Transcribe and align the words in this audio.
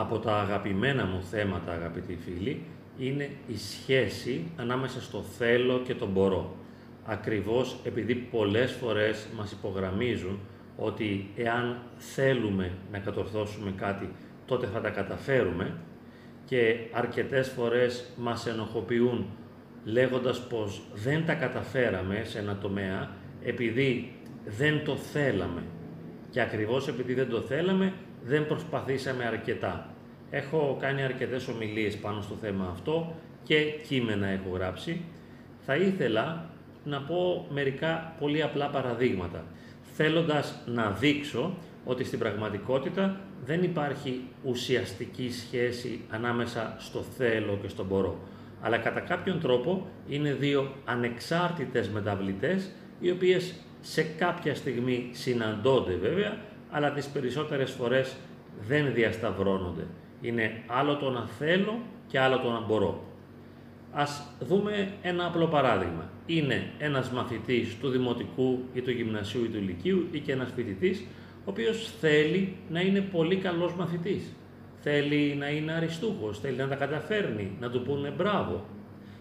από 0.00 0.18
τα 0.18 0.40
αγαπημένα 0.40 1.04
μου 1.04 1.22
θέματα, 1.22 1.72
αγαπητοί 1.72 2.18
φίλοι, 2.24 2.62
είναι 2.98 3.30
η 3.46 3.56
σχέση 3.56 4.50
ανάμεσα 4.56 5.00
στο 5.00 5.22
θέλω 5.22 5.78
και 5.78 5.94
το 5.94 6.06
μπορώ. 6.06 6.56
Ακριβώς 7.04 7.80
επειδή 7.84 8.14
πολλές 8.14 8.72
φορές 8.72 9.26
μας 9.36 9.52
υπογραμμίζουν 9.52 10.38
ότι 10.76 11.30
εάν 11.36 11.82
θέλουμε 11.96 12.72
να 12.92 12.98
κατορθώσουμε 12.98 13.72
κάτι, 13.76 14.08
τότε 14.46 14.66
θα 14.66 14.80
τα 14.80 14.90
καταφέρουμε 14.90 15.76
και 16.44 16.76
αρκετές 16.92 17.48
φορές 17.48 18.10
μας 18.16 18.46
ενοχοποιούν 18.46 19.26
λέγοντας 19.84 20.46
πως 20.46 20.82
δεν 20.94 21.26
τα 21.26 21.34
καταφέραμε 21.34 22.22
σε 22.24 22.38
ένα 22.38 22.58
τομέα 22.58 23.10
επειδή 23.44 24.12
δεν 24.44 24.84
το 24.84 24.96
θέλαμε. 24.96 25.62
Και 26.30 26.40
ακριβώς 26.40 26.88
επειδή 26.88 27.14
δεν 27.14 27.28
το 27.28 27.40
θέλαμε, 27.40 27.92
δεν 28.24 28.46
προσπαθήσαμε 28.46 29.24
αρκετά. 29.24 29.92
Έχω 30.30 30.76
κάνει 30.80 31.02
αρκετές 31.02 31.48
ομιλίες 31.48 31.96
πάνω 31.96 32.20
στο 32.20 32.34
θέμα 32.34 32.68
αυτό 32.72 33.14
και 33.42 33.56
κείμενα 33.88 34.26
έχω 34.26 34.54
γράψει. 34.54 35.00
Θα 35.60 35.76
ήθελα 35.76 36.50
να 36.84 37.00
πω 37.00 37.46
μερικά 37.50 38.14
πολύ 38.18 38.42
απλά 38.42 38.68
παραδείγματα, 38.68 39.44
θέλοντας 39.94 40.62
να 40.66 40.90
δείξω 40.90 41.56
ότι 41.84 42.04
στην 42.04 42.18
πραγματικότητα 42.18 43.20
δεν 43.44 43.62
υπάρχει 43.62 44.22
ουσιαστική 44.44 45.32
σχέση 45.32 46.00
ανάμεσα 46.10 46.76
στο 46.78 47.00
θέλω 47.00 47.58
και 47.62 47.68
στο 47.68 47.84
μπορώ, 47.84 48.18
αλλά 48.60 48.78
κατά 48.78 49.00
κάποιον 49.00 49.40
τρόπο 49.40 49.86
είναι 50.08 50.32
δύο 50.32 50.72
ανεξάρτητες 50.84 51.88
μεταβλητές, 51.88 52.70
οι 53.00 53.10
οποίες 53.10 53.54
σε 53.80 54.02
κάποια 54.02 54.54
στιγμή 54.54 55.08
συναντώνται 55.12 55.94
βέβαια, 55.94 56.38
αλλά 56.70 56.92
τις 56.92 57.06
περισσότερες 57.06 57.70
φορές 57.70 58.16
δεν 58.68 58.94
διασταυρώνονται. 58.94 59.86
Είναι 60.20 60.62
άλλο 60.66 60.96
το 60.96 61.10
να 61.10 61.26
θέλω 61.26 61.78
και 62.06 62.18
άλλο 62.18 62.38
το 62.38 62.50
να 62.50 62.60
μπορώ. 62.60 63.02
Ας 63.92 64.22
δούμε 64.40 64.92
ένα 65.02 65.26
απλό 65.26 65.46
παράδειγμα. 65.46 66.10
Είναι 66.26 66.70
ένας 66.78 67.10
μαθητής 67.10 67.78
του 67.80 67.88
Δημοτικού 67.88 68.58
ή 68.72 68.80
του 68.80 68.90
Γυμνασίου 68.90 69.44
ή 69.44 69.48
του 69.48 69.60
Λυκείου 69.60 70.06
ή 70.10 70.20
και 70.20 70.32
ένας 70.32 70.52
φοιτητής, 70.54 71.04
ο 71.38 71.50
οποίος 71.50 71.92
θέλει 72.00 72.56
να 72.68 72.80
είναι 72.80 73.00
πολύ 73.00 73.36
καλός 73.36 73.74
μαθητής. 73.74 74.22
Θέλει 74.80 75.34
να 75.38 75.48
είναι 75.48 75.72
αριστούχος, 75.72 76.40
θέλει 76.40 76.56
να 76.56 76.68
τα 76.68 76.74
καταφέρνει, 76.74 77.50
να 77.60 77.70
του 77.70 77.82
πούνε 77.82 78.10
μπράβο. 78.16 78.64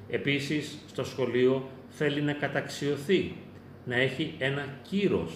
Επίσης, 0.09 0.77
στο 0.87 1.03
σχολείο 1.03 1.67
θέλει 1.89 2.21
να 2.21 2.33
καταξιωθεί, 2.33 3.35
να 3.85 3.95
έχει 3.95 4.33
ένα 4.37 4.65
κύρος 4.81 5.33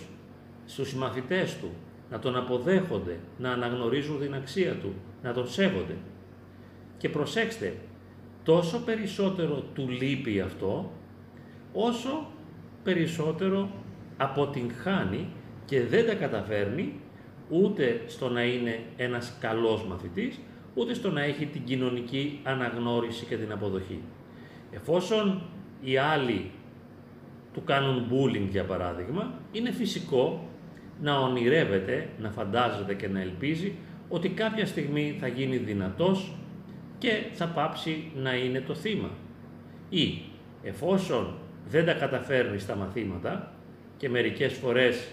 στους 0.66 0.90
συμμαθητές 0.90 1.58
του, 1.58 1.70
να 2.10 2.20
τον 2.20 2.36
αποδέχονται, 2.36 3.20
να 3.38 3.52
αναγνωρίζουν 3.52 4.20
την 4.20 4.34
αξία 4.34 4.74
του, 4.74 4.94
να 5.24 5.34
τον 5.34 5.48
σέβονται. 5.48 5.98
Και 6.98 7.10
προσέξτε, 7.10 7.76
τόσο 8.44 8.80
περισσότερο 8.80 9.64
του 9.74 9.90
λείπει 9.90 10.40
αυτό, 10.40 10.92
όσο 11.74 12.28
περισσότερο 12.84 13.70
αποτυγχάνει 14.18 15.28
και 15.66 15.86
δεν 15.86 16.06
τα 16.08 16.14
καταφέρνει 16.14 17.00
ούτε 17.50 18.02
στο 18.08 18.30
να 18.30 18.44
είναι 18.44 18.80
ένας 18.98 19.38
καλός 19.40 19.86
μαθητής, 19.86 20.40
ούτε 20.74 20.94
στο 20.94 21.12
να 21.12 21.22
έχει 21.22 21.46
την 21.46 21.64
κοινωνική 21.64 22.40
αναγνώριση 22.44 23.26
και 23.26 23.38
την 23.38 23.52
αποδοχή. 23.52 24.02
Εφόσον 24.72 25.42
οι 25.82 25.98
άλλοι 25.98 26.52
του 27.54 27.64
κάνουν 27.64 28.06
bullying 28.12 28.48
για 28.50 28.64
παράδειγμα, 28.64 29.34
είναι 29.52 29.72
φυσικό 29.72 30.50
να 31.02 31.20
ονειρεύεται, 31.20 32.10
να 32.20 32.30
φαντάζεται 32.30 32.94
και 32.94 33.08
να 33.08 33.22
ελπίζει 33.22 33.76
ότι 34.12 34.30
κάποια 34.30 34.66
στιγμή 34.66 35.18
θα 35.20 35.28
γίνει 35.28 35.58
δυνατός 35.58 36.36
και 36.98 37.24
θα 37.34 37.48
πάψει 37.48 38.12
να 38.16 38.36
είναι 38.36 38.62
το 38.62 38.76
θύμα. 38.76 39.10
Ή 39.90 40.22
εφόσον 40.64 41.34
δεν 41.70 41.86
τα 41.86 41.94
καταφέρνει 41.94 42.60
στα 42.60 42.76
μαθήματα 42.76 43.54
και 43.98 44.10
μερικές 44.10 44.54
φορές 44.54 45.08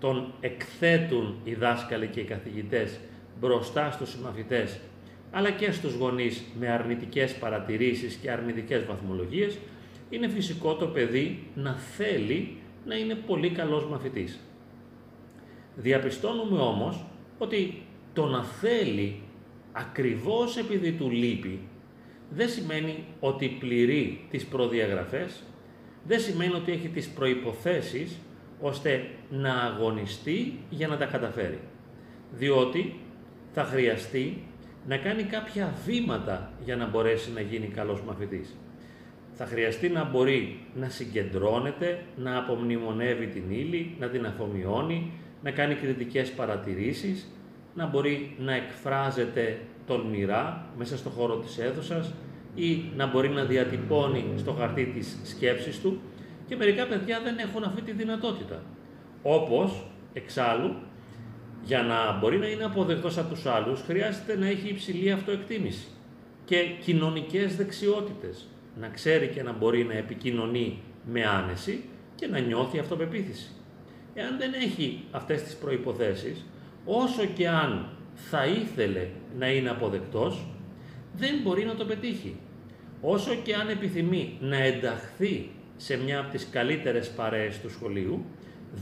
τον 0.00 0.32
εκθέτουν 0.40 1.36
οι 1.44 1.54
δάσκαλοι 1.54 2.06
και 2.06 2.20
οι 2.20 2.24
καθηγητές 2.24 2.98
μπροστά 3.40 3.90
στους 3.90 4.10
συμμαθητές 4.10 4.78
αλλά 5.30 5.50
και 5.50 5.72
στους 5.72 5.94
γονείς 5.94 6.42
με 6.58 6.68
αρνητικές 6.68 7.34
παρατηρήσεις 7.34 8.14
και 8.14 8.30
αρνητικές 8.30 8.84
βαθμολογίες, 8.84 9.58
είναι 10.10 10.28
φυσικό 10.28 10.74
το 10.74 10.86
παιδί 10.86 11.46
να 11.54 11.74
θέλει 11.74 12.56
να 12.84 12.96
είναι 12.96 13.14
πολύ 13.14 13.50
καλός 13.50 13.86
μαθητής. 13.86 14.40
Διαπιστώνουμε 15.76 16.58
όμως 16.58 17.04
ότι 17.38 17.85
το 18.16 18.26
να 18.26 18.42
θέλει 18.42 19.20
ακριβώς 19.72 20.56
επειδή 20.56 20.92
του 20.92 21.10
λείπει 21.10 21.60
δεν 22.30 22.48
σημαίνει 22.48 23.04
ότι 23.20 23.48
πληρεί 23.48 24.26
τις 24.30 24.44
προδιαγραφές, 24.46 25.42
δεν 26.04 26.20
σημαίνει 26.20 26.54
ότι 26.54 26.72
έχει 26.72 26.88
τις 26.88 27.08
προϋποθέσεις 27.08 28.18
ώστε 28.60 29.08
να 29.30 29.54
αγωνιστεί 29.54 30.58
για 30.70 30.88
να 30.88 30.96
τα 30.96 31.04
καταφέρει. 31.04 31.58
Διότι 32.32 33.00
θα 33.52 33.64
χρειαστεί 33.64 34.42
να 34.86 34.96
κάνει 34.96 35.22
κάποια 35.22 35.74
βήματα 35.86 36.52
για 36.64 36.76
να 36.76 36.86
μπορέσει 36.86 37.32
να 37.32 37.40
γίνει 37.40 37.66
καλός 37.66 38.02
μαθητής. 38.02 38.56
Θα 39.32 39.46
χρειαστεί 39.46 39.88
να 39.88 40.04
μπορεί 40.04 40.60
να 40.74 40.88
συγκεντρώνεται, 40.88 42.04
να 42.16 42.38
απομνημονεύει 42.38 43.26
την 43.26 43.50
ύλη, 43.50 43.96
να 43.98 44.08
την 44.08 44.26
αφομοιώνει, 44.26 45.12
να 45.42 45.50
κάνει 45.50 45.74
κριτικές 45.74 46.30
παρατηρήσεις, 46.30 47.26
να 47.76 47.86
μπορεί 47.86 48.36
να 48.38 48.54
εκφράζεται 48.54 49.58
τολμηρά 49.86 50.66
μέσα 50.78 50.96
στο 50.96 51.10
χώρο 51.10 51.36
της 51.36 51.58
αίθουσας 51.58 52.12
ή 52.54 52.84
να 52.96 53.06
μπορεί 53.06 53.28
να 53.28 53.44
διατυπώνει 53.44 54.24
στο 54.36 54.52
χαρτί 54.52 54.84
της 54.84 55.18
σκέψης 55.24 55.80
του 55.80 56.00
και 56.46 56.56
μερικά 56.56 56.86
παιδιά 56.86 57.20
δεν 57.24 57.38
έχουν 57.38 57.64
αυτή 57.64 57.82
τη 57.82 57.92
δυνατότητα. 57.92 58.62
Όπως, 59.22 59.86
εξάλλου, 60.12 60.74
για 61.62 61.82
να 61.82 62.18
μπορεί 62.18 62.38
να 62.38 62.46
είναι 62.46 62.64
αποδεκτός 62.64 63.18
από 63.18 63.34
τους 63.34 63.46
άλλους, 63.46 63.80
χρειάζεται 63.80 64.36
να 64.36 64.46
έχει 64.46 64.68
υψηλή 64.68 65.12
αυτοεκτίμηση 65.12 65.86
και 66.44 66.56
κοινωνικές 66.80 67.56
δεξιότητες. 67.56 68.46
Να 68.80 68.88
ξέρει 68.88 69.28
και 69.28 69.42
να 69.42 69.52
μπορεί 69.52 69.84
να 69.84 69.94
επικοινωνεί 69.94 70.78
με 71.04 71.26
άνεση 71.26 71.84
και 72.14 72.26
να 72.26 72.38
νιώθει 72.38 72.78
αυτοπεποίθηση. 72.78 73.50
Εάν 74.14 74.38
δεν 74.38 74.52
έχει 74.52 75.04
αυτές 75.10 75.42
τις 75.42 75.54
προϋποθέσεις, 75.56 76.44
όσο 76.86 77.24
και 77.24 77.48
αν 77.48 77.88
θα 78.14 78.46
ήθελε 78.46 79.06
να 79.38 79.50
είναι 79.50 79.70
αποδεκτός, 79.70 80.46
δεν 81.16 81.34
μπορεί 81.42 81.64
να 81.64 81.74
το 81.74 81.84
πετύχει. 81.84 82.36
Όσο 83.00 83.34
και 83.34 83.54
αν 83.54 83.68
επιθυμεί 83.68 84.36
να 84.40 84.56
ενταχθεί 84.56 85.50
σε 85.76 85.96
μια 85.96 86.20
από 86.20 86.30
τις 86.30 86.48
καλύτερες 86.50 87.10
παρέες 87.10 87.60
του 87.60 87.70
σχολείου, 87.70 88.24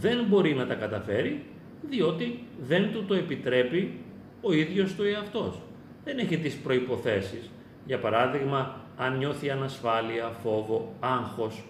δεν 0.00 0.24
μπορεί 0.28 0.54
να 0.54 0.66
τα 0.66 0.74
καταφέρει, 0.74 1.44
διότι 1.88 2.44
δεν 2.66 2.92
του 2.92 3.04
το 3.04 3.14
επιτρέπει 3.14 3.98
ο 4.40 4.52
ίδιος 4.52 4.94
του 4.94 5.02
εαυτός. 5.02 5.60
Δεν 6.04 6.18
έχει 6.18 6.38
τις 6.38 6.54
προϋποθέσεις. 6.54 7.50
Για 7.86 7.98
παράδειγμα, 7.98 8.80
αν 8.96 9.16
νιώθει 9.16 9.50
ανασφάλεια, 9.50 10.28
φόβο, 10.42 10.94
άγχος, 11.00 11.64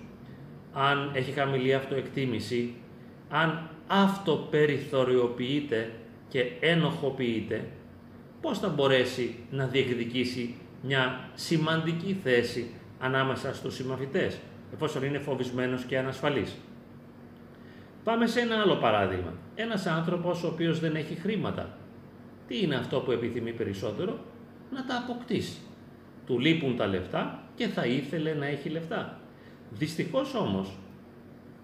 αν 0.72 1.10
έχει 1.14 1.30
χαμηλή 1.30 1.74
αυτοεκτίμηση, 1.74 2.74
αν 3.28 3.68
αυτοπεριθωριοποιείται 3.86 5.90
και 6.28 6.44
ενοχοποιείται, 6.60 7.64
πώς 8.40 8.58
θα 8.58 8.68
μπορέσει 8.68 9.34
να 9.50 9.66
διεκδικήσει 9.66 10.54
μια 10.82 11.30
σημαντική 11.34 12.16
θέση 12.22 12.70
ανάμεσα 12.98 13.54
στους 13.54 13.74
συμμαθητές, 13.74 14.38
εφόσον 14.72 15.04
είναι 15.04 15.18
φοβισμένος 15.18 15.84
και 15.84 15.98
ανασφαλής. 15.98 16.56
Πάμε 18.04 18.26
σε 18.26 18.40
ένα 18.40 18.60
άλλο 18.60 18.76
παράδειγμα. 18.76 19.32
Ένας 19.54 19.86
άνθρωπος 19.86 20.42
ο 20.42 20.46
οποίος 20.46 20.80
δεν 20.80 20.96
έχει 20.96 21.14
χρήματα. 21.14 21.78
Τι 22.46 22.60
είναι 22.62 22.74
αυτό 22.74 23.00
που 23.00 23.10
επιθυμεί 23.10 23.52
περισσότερο; 23.52 24.18
Να 24.70 24.84
τα 24.84 25.04
αποκτήσει. 25.08 25.58
Του 26.26 26.38
λείπουν 26.38 26.76
τα 26.76 26.86
λεφτά 26.86 27.42
και 27.54 27.66
θα 27.66 27.86
ήθελε 27.86 28.34
να 28.34 28.46
έχει 28.46 28.68
λεφτά. 28.68 29.20
Δυστυχώς 29.70 30.34
όμως, 30.34 30.78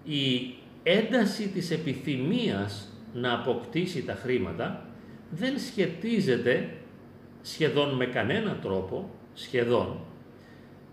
η 0.03 0.53
ένταση 0.83 1.47
της 1.47 1.71
επιθυμίας 1.71 2.90
να 3.13 3.33
αποκτήσει 3.33 4.03
τα 4.03 4.13
χρήματα 4.13 4.85
δεν 5.29 5.59
σχετίζεται 5.59 6.69
σχεδόν 7.41 7.95
με 7.95 8.05
κανένα 8.05 8.55
τρόπο, 8.55 9.09
σχεδόν, 9.33 9.99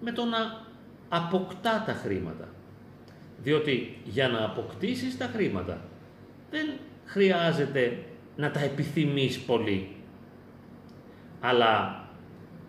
με 0.01 0.13
το 0.13 0.25
να 0.25 0.67
αποκτά 1.09 1.83
τα 1.87 1.93
χρήματα. 1.93 2.49
Διότι 3.43 3.97
για 4.05 4.29
να 4.29 4.45
αποκτήσεις 4.45 5.17
τα 5.17 5.25
χρήματα 5.25 5.81
δεν 6.51 6.67
χρειάζεται 7.05 7.99
να 8.37 8.51
τα 8.51 8.61
επιθυμείς 8.61 9.39
πολύ. 9.39 9.89
Αλλά 11.41 12.05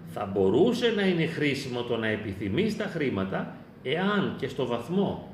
θα 0.05 0.25
μπορούσε 0.25 0.93
να 0.95 1.07
είναι 1.07 1.25
χρήσιμο 1.25 1.81
το 1.81 1.97
να 1.97 2.07
επιθυμείς 2.07 2.77
τα 2.77 2.85
χρήματα 2.85 3.55
εάν 3.83 4.35
και 4.37 4.47
στο 4.47 4.65
βαθμό 4.65 5.33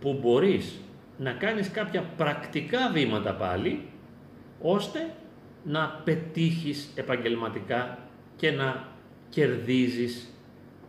που 0.00 0.18
μπορείς 0.22 0.80
να 1.18 1.32
κάνεις 1.32 1.70
κάποια 1.70 2.02
πρακτικά 2.16 2.90
βήματα 2.92 3.34
πάλι, 3.34 3.88
ώστε 4.60 5.14
να 5.64 6.00
πετύχεις 6.04 6.92
επαγγελματικά 6.94 7.98
και 8.36 8.50
να 8.50 8.88
κερδίζεις 9.28 10.34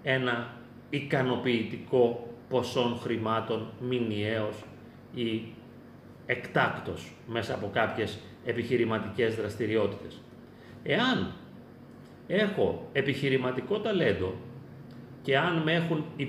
ένα 0.03 0.53
ικανοποιητικό 0.89 2.27
ποσό 2.49 2.99
χρημάτων 3.01 3.71
μηνιαίως 3.79 4.63
ή 5.13 5.41
εκτάκτος 6.25 7.11
μέσα 7.27 7.53
από 7.53 7.69
κάποιες 7.73 8.19
επιχειρηματικές 8.45 9.35
δραστηριότητες. 9.35 10.21
Εάν 10.83 11.33
έχω 12.27 12.89
επιχειρηματικό 12.91 13.79
ταλέντο 13.79 14.33
και 15.21 15.37
αν 15.37 15.57
με 15.57 15.73
έχουν 15.73 16.05